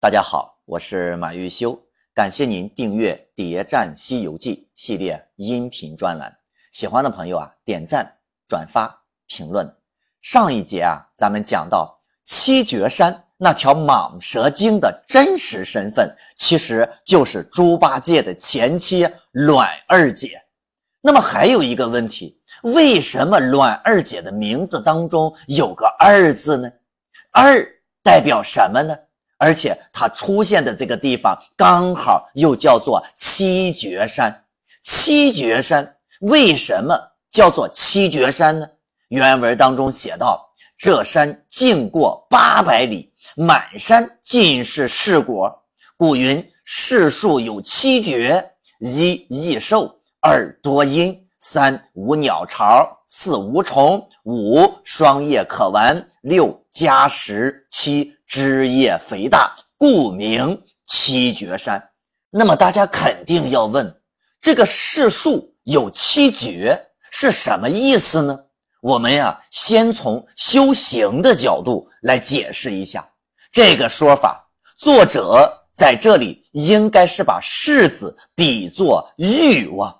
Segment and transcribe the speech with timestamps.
[0.00, 1.76] 大家好，我是马玉修，
[2.14, 6.32] 感谢您订阅《谍战西游记》系列音频专栏。
[6.70, 8.08] 喜欢的朋友啊，点赞、
[8.46, 9.68] 转发、评论。
[10.22, 20.40] 上一节啊，咱们讲到七绝山那条蟒蛇精的真实身份，其实就是猪八戒的前妻阮二姐。
[21.00, 26.70] 那么还有一个问题，为什么阮二姐的名字当中有个二字呢？
[27.32, 27.66] 二
[28.04, 28.96] 代表什么呢？
[29.38, 34.44] 而且它出现的这个地方刚好又叫做七绝山。
[34.82, 36.98] 七绝山为什么
[37.30, 38.66] 叫做七绝山呢？
[39.08, 40.44] 原文当中写道
[40.76, 45.50] ：“这山径过八百里，满山尽是世果，
[45.96, 48.44] 古云世树有七绝：
[48.80, 61.82] 一异兽，二多阴，三无鸟巢，四无虫，五霜叶可玩，六加实，七。”枝叶肥大，故名七绝山。
[62.28, 64.02] 那么大家肯定要问，
[64.38, 66.78] 这个世树有七绝
[67.10, 68.38] 是什么意思呢？
[68.82, 73.08] 我们呀，先从修行的角度来解释一下
[73.50, 74.46] 这个说法。
[74.76, 79.98] 作者在这里应该是把柿子比作欲望，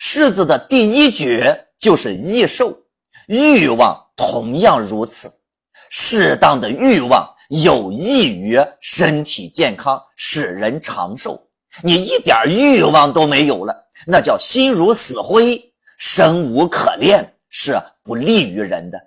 [0.00, 2.74] 柿子的第一绝就是易瘦，
[3.28, 5.30] 欲望同样如此，
[5.90, 7.35] 适当的欲望。
[7.48, 11.40] 有益于身体健康，使人长寿。
[11.82, 13.74] 你一点欲望都没有了，
[14.06, 15.62] 那叫心如死灰，
[15.98, 18.98] 生无可恋，是不利于人的。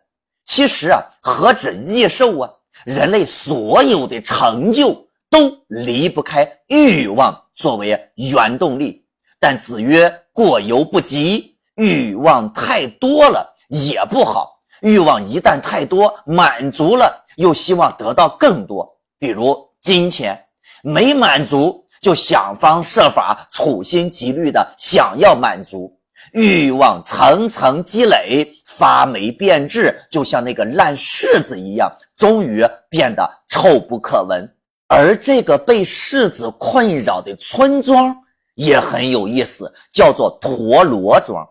[0.46, 2.50] 其实啊，何止益寿啊，
[2.86, 4.94] 人类所有的成就
[5.30, 9.04] 都离不开欲望作为原动力。
[9.40, 14.60] 但子曰：“过犹不及，欲望太多了也不好。
[14.82, 20.38] 欲望一旦太多，满足了。”又希望得到更多，比如金钱
[20.84, 25.98] 没满足，就想方设法、处心积虑的想要满足，
[26.34, 34.46] 欲望层层积累，发霉变质，就像那个烂柿子一样，终于变得臭不可闻。
[34.88, 38.14] 而这个被柿子困扰的村庄
[38.56, 41.48] 也很有意思，叫做陀螺庄。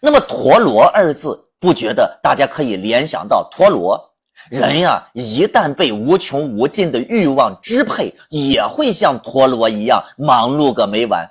[0.00, 4.04] 那么“陀螺”二字，不觉得大家可以联想到陀螺？
[4.50, 11.28] 人呀，一旦被无穷无尽的欲望支配，也会像陀螺一样忙碌个没完。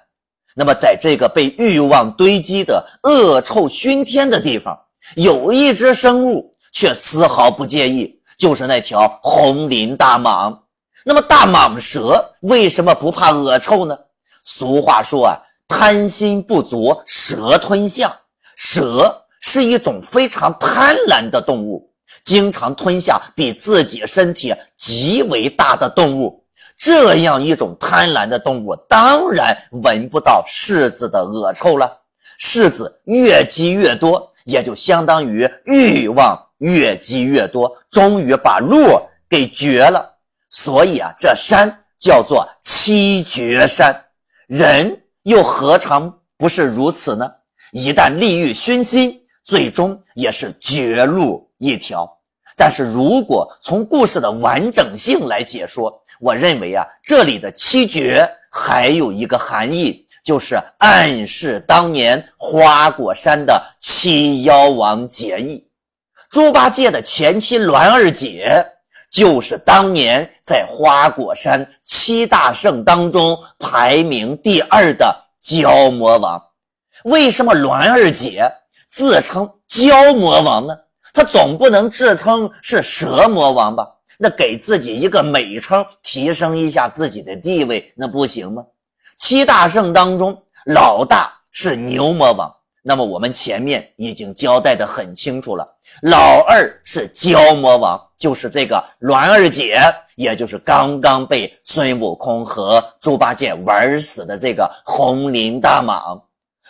[0.53, 4.78] 那么，在这个被欲望堆积的恶臭熏天的地方，
[5.16, 10.57] 有一只生物却丝毫不介意，就是那条红鳞大蟒。
[11.03, 13.97] 那么，大蟒蛇为什么不怕恶臭呢？
[14.44, 18.12] 俗话说啊，贪心不足蛇吞象。
[18.56, 21.87] 蛇是一种非常贪婪的动物。
[22.28, 26.44] 经常吞下比自己身体极为大的动物，
[26.76, 31.90] 这样一种贪婪的动物，当然闻不到柿子的恶臭了。
[32.38, 39.00] 柿子越积越多，也就相当于欲望越积越多，终于把路
[39.30, 40.06] 给绝了。
[40.50, 44.04] 所以啊，这山叫做七绝山。
[44.48, 47.26] 人又何尝不是如此呢？
[47.72, 52.16] 一旦利欲熏心，最终也是绝路一条。
[52.57, 65.63] 但是如果从故事的完整性来解说，我认为啊，这里的七绝还有一个含义，就是暗示当年花果山的七妖王结义。
[66.31, 68.66] 猪八戒的前妻栾二姐，
[69.12, 76.41] 就是当年在花果山七大圣当中排名第二的蛟魔王。
[77.03, 78.51] 为什么栾二姐
[78.90, 80.75] 自称蛟魔王呢？
[81.17, 83.91] 他总不能自称是蛇魔王吧？
[84.19, 88.63] 那给自己一个美称，提升一下自己的地位，那不行吗？
[89.17, 95.67] 七大圣当中，老大是牛魔王，那么我们前面已经交代的很清楚了。
[96.03, 99.81] 老二是蛟魔王，就是这个栾二姐，
[100.17, 106.22] 也就是刚刚被孙悟空和猪八戒玩死的这个红鳞大蟒。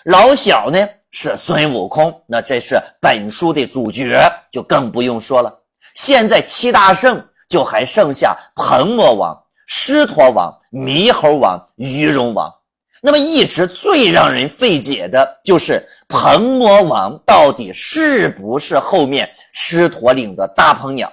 [0.05, 0.88] 老小呢？
[1.12, 5.54] 是孙悟空，那这是本书的主角，就更不用说了。
[5.94, 9.36] 现在七大圣就还剩下鹏魔王、
[9.68, 12.54] 狮驼王、猕猴王、鱼龙王。
[13.01, 21.12] 那么一直最让人费解的就是鹏魔王到底是不是后面狮驼岭的大鹏鸟？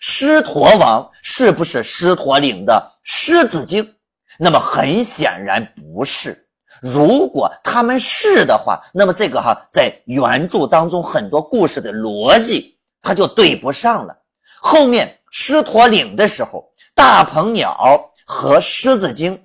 [0.00, 3.88] 狮驼王是不是狮驼岭的狮子精？
[4.36, 6.48] 那么很显然不是。
[6.82, 14.16] 如果他们是的话，那么这个哈在原著当中很多故事的逻辑它就对不上了。
[14.60, 19.40] 后面狮驼岭的时候，大鹏鸟和狮子精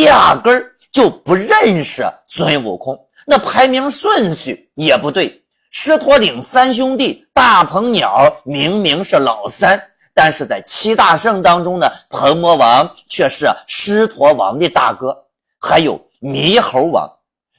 [0.00, 2.96] 压根儿就不认识孙悟空，
[3.26, 5.42] 那排名顺序也不对。
[5.72, 9.80] 狮驼岭三兄弟，大鹏鸟明明是老三，
[10.14, 15.14] 但是在七大圣当中呢，鹏魔王却是狮驼王的大哥，
[15.58, 17.10] 还有猕猴王、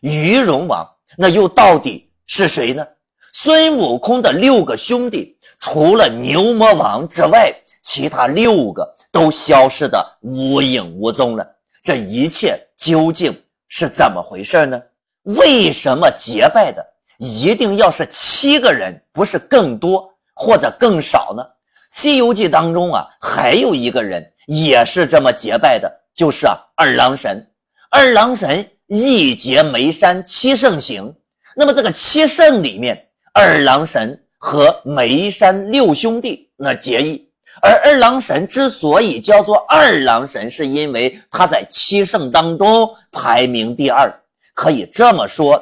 [0.02, 0.88] 鱼龙王，
[1.18, 2.86] 那又到底是谁呢？
[3.34, 11.48] 孙悟空的六个兄弟，除了牛魔王之外，其他六个都消失的无影无踪了。
[11.84, 13.32] 这一切究竟
[13.70, 14.82] 是怎么回事呢？
[15.24, 16.86] 为什么结拜的？
[17.18, 21.44] 一定要是七个人，不是更多或者更少呢？
[21.90, 27.46] 《西游记》当中啊，还有一个人也是这么结拜的，就是啊二郎神。
[27.90, 31.14] 二郎神一结眉山七圣行，
[31.56, 37.30] 那么这个七圣里面，二郎神和眉山六兄弟那结义。
[37.62, 44.14] 而二郎神之所以叫做二郎神，是因为他在七圣当中排名第二，
[44.54, 45.62] 可以这么说。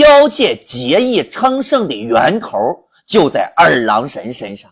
[0.00, 2.58] 妖界结义称圣的源头
[3.06, 4.70] 就在二郎神身上。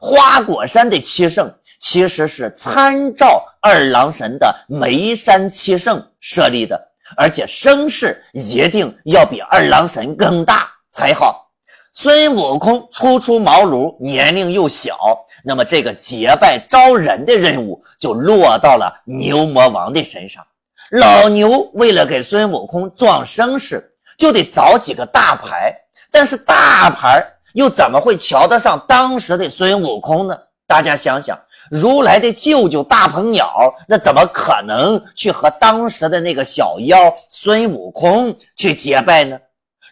[0.00, 6.80] 花果山的七圣其实是参照二郎神的眉山七圣设立的，
[7.16, 11.50] 而且声势一定要比二郎神更大才好。
[11.92, 14.96] 孙悟空初出茅庐，年龄又小，
[15.44, 20.44] 那么这个结拜招人的任务就落到了牛魔王的身上。
[20.90, 23.92] 老牛为了给孙悟空壮声势。
[24.18, 25.76] 就得找几个大牌，
[26.10, 30.34] 但是大牌又怎么会瞧得上当时的孙悟空呢？
[30.66, 31.38] 大家想想，
[31.70, 33.52] 如来的舅舅大鹏鸟，
[33.88, 36.96] 那怎么可能去和当时的那个小妖
[37.28, 39.38] 孙悟空去结拜呢？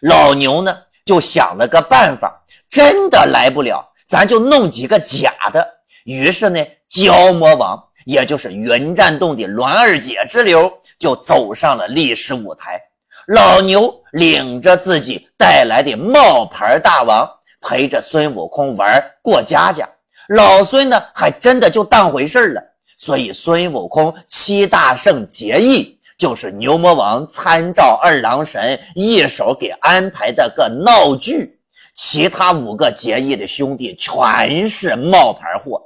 [0.01, 0.75] 老牛呢
[1.05, 5.67] 就想了个办法，真的来不了，咱就弄几个假的。
[6.03, 12.79] 于是呢，蛟魔王，也就是云栈洞的栾二姐之流，就走上了历史舞台。
[13.27, 17.27] 老牛领着自己带来的冒牌大王，
[17.61, 19.89] 陪着孙悟空玩过家家。
[20.29, 22.61] 老孙呢，还真的就当回事了。
[22.97, 31.59] 所以孙悟空七大圣结义，就是牛魔王参照二郎神一手给安排的个闹剧。
[31.93, 35.81] 其他五个结义的兄弟全是冒牌货。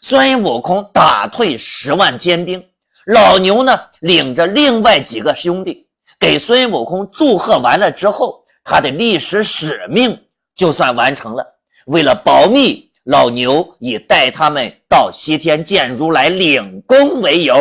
[0.00, 2.64] 孙悟空打退十万尖兵，
[3.06, 5.86] 老牛呢，领着另外几个兄弟。
[6.18, 10.20] 给孙悟空祝贺完了之后，他的历史使命
[10.56, 11.46] 就算完成了。
[11.86, 17.54] 为了保密，老牛以带他们到西天见如来领功为由，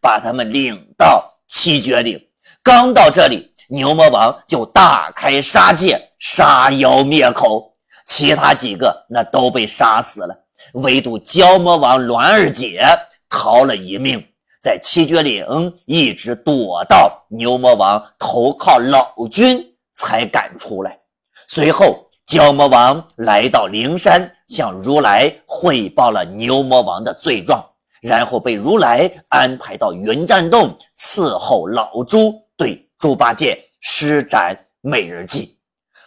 [0.00, 2.18] 把他们领到七绝岭。
[2.62, 7.74] 刚到这里，牛魔王就大开杀戒，杀妖灭口，
[8.06, 10.34] 其他几个那都被杀死了，
[10.72, 12.82] 唯独蛟魔王栾二姐
[13.28, 14.24] 逃了一命。
[14.62, 20.98] 在七绝岭一直躲到牛魔王投靠老君才敢出来。
[21.46, 27.64] 随后，蛟魔王来到灵山，向如来汇报了牛魔王的罪状，
[28.02, 35.56] 然后被如来安排到云栈洞伺候老猪，对猪八戒施展美人计。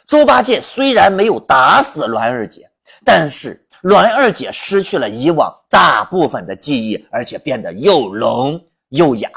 [0.07, 2.69] 猪八戒虽然没有打死栾二姐，
[3.03, 3.65] 但是。
[3.83, 9.29] 栾二姐失去了以往大部分的记忆，而且变得又聋又哑。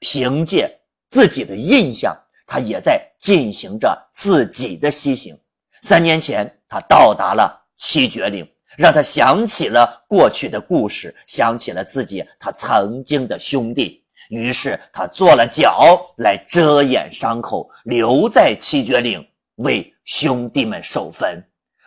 [0.00, 5.38] 凭借自己的印象，她也在进行着自己的西行。
[5.82, 8.48] 三年前，他到达了七绝岭，
[8.78, 14.04] 让他想起了过去的故事，想起了自己他曾经的兄弟。
[14.28, 21.42] 于是，他做了脚来遮掩伤口，留在七绝岭为兄弟们守坟。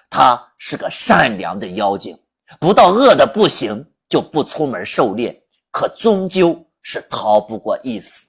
[0.10, 2.18] 他是个善良的妖精，
[2.60, 8.28] 不到饿的不行就不出门狩猎，可终究是逃不过一死。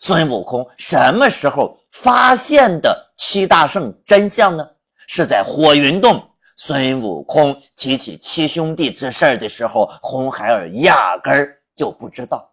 [0.00, 4.64] 孙悟空什么时候发现的七大圣真相呢？
[5.08, 6.24] 是在火云洞。
[6.56, 12.48] 孙悟空提起七兄弟之事的时候，红孩儿压根儿就不知道。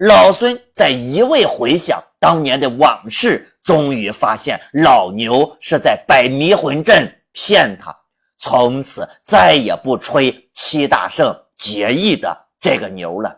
[0.00, 7.96] 老孙在一味回想当年的往事，终于发现老牛是在摆迷魂阵骗他。
[8.36, 13.34] 从此再也不吹七大圣结义的这个牛了。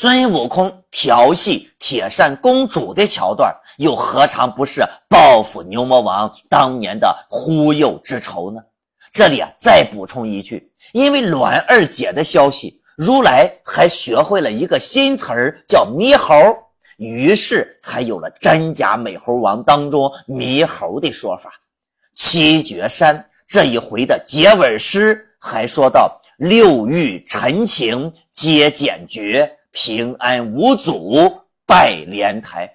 [0.00, 8.60] 孙悟空调戏铁扇公主的桥段，又何尝不是报复牛魔王当年的忽悠之仇呢？
[9.12, 16.32] 这里啊，再补充一句，因为栾二姐的消息，如来还学会了一个新词儿，叫猕猴，
[16.98, 21.50] 于是才有了真假美猴王当中猕猴的说法。
[22.14, 23.28] 七绝山。
[23.48, 31.32] 这一回的结尾诗还说到：“六欲陈情皆简绝，平安无阻
[31.66, 32.68] 拜莲台。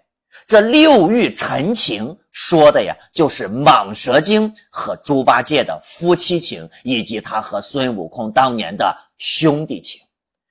[0.46, 10.02] 这六欲陈情说的呀，就是蟒蛇精和猪八戒的夫妻情，以及他和孙悟空当年的兄弟情。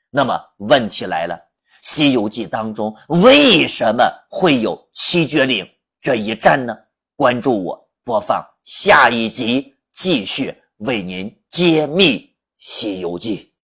[0.09, 1.35] 那么问题来了，
[1.83, 5.67] 《西游记》当中为什么会有七绝岭
[6.01, 6.77] 这一战呢？
[7.17, 12.19] 关注我，播放下一集，继续为您揭秘
[12.59, 13.39] 《西游记》。